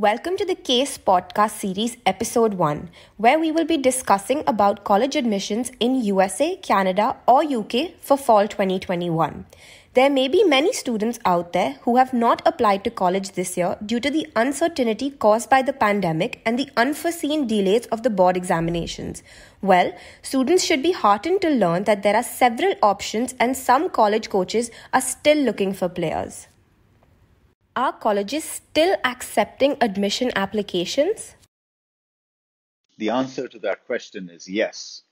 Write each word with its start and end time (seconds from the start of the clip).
Welcome 0.00 0.36
to 0.36 0.44
the 0.44 0.54
Case 0.54 0.96
podcast 0.96 1.58
series 1.58 1.96
episode 2.06 2.54
1 2.54 2.88
where 3.16 3.36
we 3.36 3.50
will 3.50 3.64
be 3.64 3.76
discussing 3.76 4.44
about 4.46 4.84
college 4.84 5.16
admissions 5.16 5.72
in 5.80 6.04
USA, 6.04 6.54
Canada 6.54 7.16
or 7.26 7.42
UK 7.42 7.94
for 8.00 8.16
fall 8.16 8.46
2021. 8.46 9.44
There 9.94 10.08
may 10.08 10.28
be 10.28 10.44
many 10.44 10.72
students 10.72 11.18
out 11.24 11.52
there 11.52 11.80
who 11.82 11.96
have 11.96 12.12
not 12.12 12.42
applied 12.46 12.84
to 12.84 12.90
college 12.90 13.32
this 13.32 13.56
year 13.56 13.76
due 13.84 13.98
to 13.98 14.08
the 14.08 14.28
uncertainty 14.36 15.10
caused 15.10 15.50
by 15.50 15.62
the 15.62 15.72
pandemic 15.72 16.42
and 16.46 16.56
the 16.56 16.70
unforeseen 16.76 17.48
delays 17.48 17.86
of 17.86 18.04
the 18.04 18.10
board 18.10 18.36
examinations. 18.36 19.24
Well, 19.62 19.92
students 20.22 20.62
should 20.62 20.80
be 20.84 20.92
heartened 20.92 21.40
to 21.40 21.50
learn 21.50 21.82
that 21.90 22.04
there 22.04 22.14
are 22.14 22.22
several 22.22 22.74
options 22.84 23.34
and 23.40 23.56
some 23.56 23.90
college 23.90 24.30
coaches 24.30 24.70
are 24.92 25.00
still 25.00 25.38
looking 25.38 25.72
for 25.72 25.88
players. 25.88 26.46
Are 27.78 27.92
colleges 27.92 28.42
still 28.42 28.96
accepting 29.04 29.76
admission 29.80 30.32
applications? 30.34 31.36
The 32.96 33.10
answer 33.10 33.46
to 33.46 33.60
that 33.60 33.86
question 33.86 34.28
is 34.30 34.48
yes. 34.48 35.02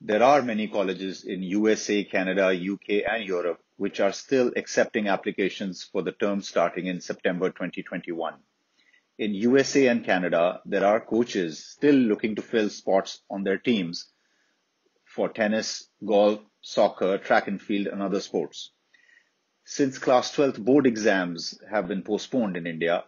There 0.00 0.22
are 0.22 0.40
many 0.40 0.66
colleges 0.66 1.24
in 1.24 1.42
USA, 1.42 2.02
Canada, 2.04 2.58
UK, 2.58 3.04
and 3.06 3.22
Europe 3.28 3.60
which 3.76 4.00
are 4.00 4.12
still 4.12 4.50
accepting 4.56 5.08
applications 5.08 5.84
for 5.84 6.00
the 6.00 6.12
term 6.12 6.40
starting 6.40 6.86
in 6.86 7.02
September 7.02 7.50
2021. 7.50 8.32
In 9.18 9.34
USA 9.34 9.88
and 9.88 10.02
Canada, 10.02 10.62
there 10.64 10.86
are 10.86 11.00
coaches 11.00 11.62
still 11.66 11.96
looking 11.96 12.34
to 12.36 12.40
fill 12.40 12.70
spots 12.70 13.20
on 13.28 13.44
their 13.44 13.58
teams 13.58 14.06
for 15.04 15.28
tennis, 15.28 15.90
golf, 16.02 16.40
soccer, 16.62 17.18
track 17.18 17.46
and 17.46 17.60
field, 17.60 17.88
and 17.88 18.00
other 18.00 18.20
sports. 18.20 18.70
Since 19.72 20.00
class 20.00 20.34
12th 20.34 20.58
board 20.64 20.84
exams 20.84 21.56
have 21.70 21.86
been 21.86 22.02
postponed 22.02 22.56
in 22.56 22.66
India, 22.66 23.04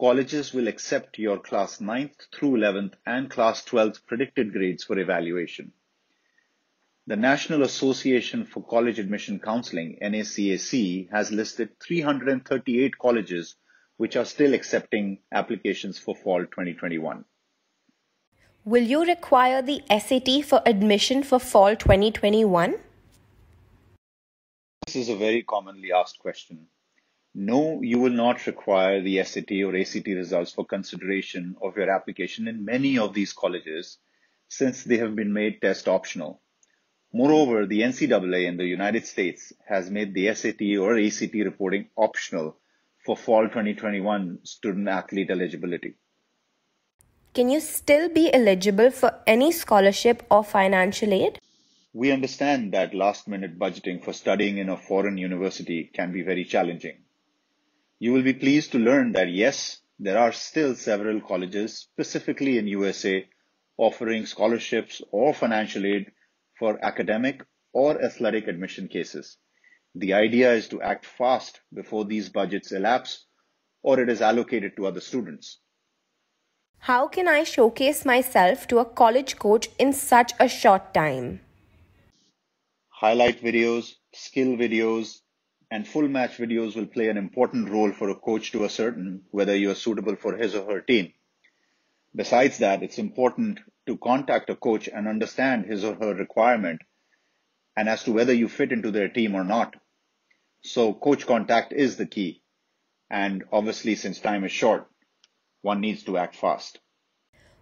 colleges 0.00 0.52
will 0.52 0.66
accept 0.66 1.20
your 1.20 1.38
class 1.38 1.78
9th 1.78 2.16
through 2.34 2.56
11th 2.56 2.94
and 3.06 3.30
class 3.30 3.64
12th 3.64 4.04
predicted 4.04 4.52
grades 4.52 4.82
for 4.82 4.98
evaluation. 4.98 5.72
The 7.06 7.14
National 7.14 7.62
Association 7.62 8.44
for 8.44 8.64
College 8.64 8.98
Admission 8.98 9.38
Counseling, 9.38 9.96
NACAC, 10.02 11.12
has 11.12 11.30
listed 11.30 11.78
338 11.78 12.98
colleges 12.98 13.54
which 13.96 14.16
are 14.16 14.24
still 14.24 14.52
accepting 14.52 15.20
applications 15.30 15.96
for 15.96 16.16
fall 16.16 16.40
2021. 16.40 17.24
Will 18.64 18.82
you 18.82 19.04
require 19.04 19.62
the 19.62 19.80
SAT 19.88 20.44
for 20.44 20.60
admission 20.66 21.22
for 21.22 21.38
fall 21.38 21.76
2021? 21.76 22.80
This 24.94 25.08
is 25.08 25.14
a 25.16 25.18
very 25.18 25.42
commonly 25.42 25.90
asked 25.90 26.20
question. 26.20 26.68
No, 27.34 27.82
you 27.82 27.98
will 27.98 28.12
not 28.12 28.46
require 28.46 29.02
the 29.02 29.24
SAT 29.24 29.50
or 29.64 29.74
ACT 29.74 30.06
results 30.06 30.52
for 30.52 30.64
consideration 30.64 31.56
of 31.60 31.76
your 31.76 31.90
application 31.90 32.46
in 32.46 32.64
many 32.64 32.96
of 32.96 33.12
these 33.12 33.32
colleges 33.32 33.98
since 34.46 34.84
they 34.84 34.98
have 34.98 35.16
been 35.16 35.32
made 35.32 35.60
test 35.60 35.88
optional. 35.88 36.40
Moreover, 37.12 37.66
the 37.66 37.80
NCAA 37.80 38.46
in 38.46 38.56
the 38.56 38.66
United 38.66 39.04
States 39.04 39.52
has 39.68 39.90
made 39.90 40.14
the 40.14 40.32
SAT 40.32 40.62
or 40.78 40.96
ACT 40.96 41.34
reporting 41.44 41.88
optional 41.96 42.56
for 43.04 43.16
fall 43.16 43.48
2021 43.48 44.38
student 44.44 44.86
athlete 44.86 45.28
eligibility. 45.28 45.94
Can 47.34 47.50
you 47.50 47.58
still 47.58 48.08
be 48.08 48.32
eligible 48.32 48.92
for 48.92 49.12
any 49.26 49.50
scholarship 49.50 50.22
or 50.30 50.44
financial 50.44 51.12
aid? 51.12 51.40
We 51.96 52.10
understand 52.10 52.72
that 52.72 52.92
last 52.92 53.28
minute 53.28 53.56
budgeting 53.56 54.02
for 54.02 54.12
studying 54.12 54.58
in 54.58 54.68
a 54.68 54.76
foreign 54.76 55.16
university 55.16 55.92
can 55.94 56.10
be 56.10 56.22
very 56.22 56.44
challenging. 56.44 57.04
You 58.00 58.12
will 58.12 58.24
be 58.24 58.34
pleased 58.34 58.72
to 58.72 58.80
learn 58.80 59.12
that 59.12 59.30
yes, 59.30 59.80
there 60.00 60.18
are 60.18 60.32
still 60.32 60.74
several 60.74 61.20
colleges, 61.20 61.78
specifically 61.78 62.58
in 62.58 62.66
USA, 62.66 63.28
offering 63.76 64.26
scholarships 64.26 65.02
or 65.12 65.32
financial 65.32 65.86
aid 65.86 66.10
for 66.58 66.84
academic 66.84 67.44
or 67.72 68.04
athletic 68.04 68.48
admission 68.48 68.88
cases. 68.88 69.36
The 69.94 70.14
idea 70.14 70.52
is 70.52 70.66
to 70.70 70.82
act 70.82 71.06
fast 71.06 71.60
before 71.72 72.06
these 72.06 72.28
budgets 72.28 72.72
elapse 72.72 73.26
or 73.84 74.00
it 74.00 74.08
is 74.08 74.20
allocated 74.20 74.74
to 74.76 74.88
other 74.88 75.00
students. 75.00 75.60
How 76.78 77.06
can 77.06 77.28
I 77.28 77.44
showcase 77.44 78.04
myself 78.04 78.66
to 78.66 78.80
a 78.80 78.84
college 78.84 79.38
coach 79.38 79.68
in 79.78 79.92
such 79.92 80.32
a 80.40 80.48
short 80.48 80.92
time? 80.92 81.43
Highlight 82.96 83.42
videos, 83.42 83.94
skill 84.12 84.56
videos, 84.56 85.18
and 85.68 85.86
full 85.86 86.06
match 86.06 86.38
videos 86.38 86.76
will 86.76 86.86
play 86.86 87.08
an 87.08 87.16
important 87.16 87.68
role 87.68 87.92
for 87.92 88.08
a 88.08 88.14
coach 88.14 88.52
to 88.52 88.64
ascertain 88.64 89.22
whether 89.32 89.56
you 89.56 89.72
are 89.72 89.74
suitable 89.74 90.14
for 90.14 90.36
his 90.36 90.54
or 90.54 90.64
her 90.72 90.80
team. 90.80 91.12
Besides 92.14 92.58
that, 92.58 92.84
it's 92.84 92.98
important 92.98 93.58
to 93.86 93.96
contact 93.98 94.48
a 94.48 94.54
coach 94.54 94.88
and 94.88 95.08
understand 95.08 95.66
his 95.66 95.82
or 95.82 95.96
her 95.96 96.14
requirement 96.14 96.82
and 97.76 97.88
as 97.88 98.04
to 98.04 98.12
whether 98.12 98.32
you 98.32 98.48
fit 98.48 98.70
into 98.70 98.92
their 98.92 99.08
team 99.08 99.34
or 99.34 99.42
not. 99.42 99.74
So 100.62 100.94
coach 100.94 101.26
contact 101.26 101.72
is 101.72 101.96
the 101.96 102.06
key. 102.06 102.42
And 103.10 103.42
obviously, 103.52 103.96
since 103.96 104.20
time 104.20 104.44
is 104.44 104.52
short, 104.52 104.88
one 105.62 105.80
needs 105.80 106.04
to 106.04 106.16
act 106.16 106.36
fast. 106.36 106.78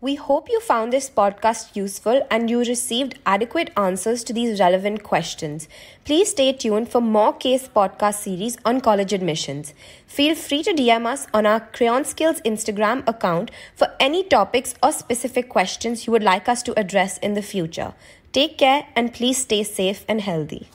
We 0.00 0.14
hope 0.14 0.48
you 0.48 0.60
found 0.60 0.92
this 0.92 1.10
podcast 1.10 1.74
useful 1.74 2.24
and 2.30 2.48
you 2.48 2.60
received 2.60 3.18
adequate 3.26 3.72
answers 3.76 4.22
to 4.24 4.32
these 4.32 4.60
relevant 4.60 5.02
questions. 5.02 5.68
Please 6.04 6.30
stay 6.30 6.52
tuned 6.52 6.88
for 6.88 7.00
more 7.00 7.32
case 7.32 7.66
podcast 7.66 8.22
series 8.22 8.56
on 8.64 8.80
college 8.80 9.12
admissions. 9.12 9.74
Feel 10.06 10.36
free 10.36 10.62
to 10.62 10.72
DM 10.72 11.04
us 11.04 11.26
on 11.34 11.46
our 11.46 11.58
Crayon 11.72 12.04
Skills 12.04 12.40
Instagram 12.42 13.02
account 13.08 13.50
for 13.74 13.88
any 13.98 14.22
topics 14.22 14.72
or 14.84 14.92
specific 14.92 15.48
questions 15.48 16.06
you 16.06 16.12
would 16.12 16.22
like 16.22 16.48
us 16.48 16.62
to 16.62 16.78
address 16.78 17.18
in 17.18 17.34
the 17.34 17.42
future. 17.42 17.92
Take 18.32 18.56
care 18.56 18.86
and 18.94 19.12
please 19.12 19.38
stay 19.38 19.64
safe 19.64 20.04
and 20.08 20.20
healthy. 20.20 20.68